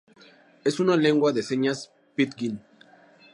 [0.63, 2.59] Es una lengua de señas pidgin.